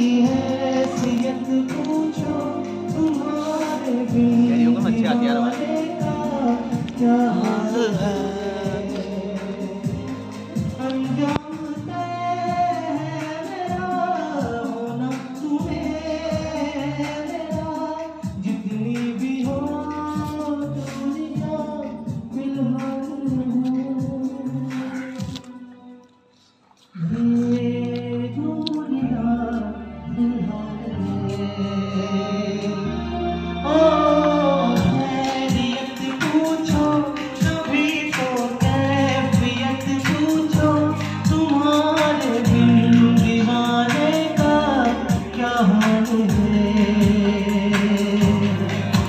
की 0.00 0.20
हैसियत 0.20 1.44
पूछो। 1.72 2.59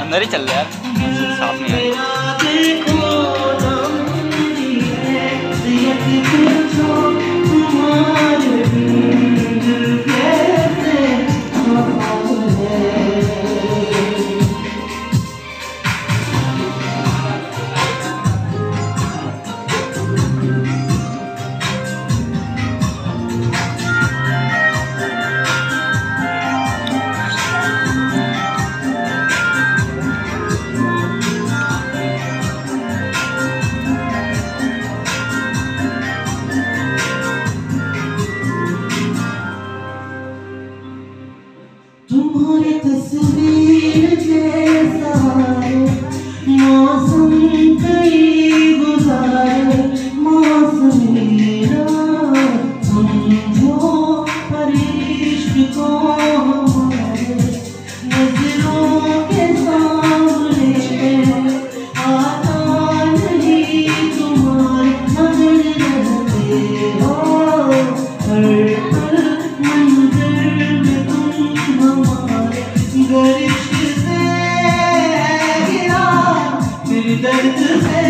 अंदर 0.00 0.22
ही 0.22 0.26
चल 0.28 0.46
रहा 0.48 0.58
है 0.58 0.64
साफ़ 1.38 1.60
नहीं 1.62 3.11
तस्वीर 42.82 44.14
जैसा 44.20 45.12
मौसम 46.48 47.30
कई 47.82 48.31
you 77.12 77.18
think 77.18 77.44
it's 77.44 77.86
a 77.86 78.01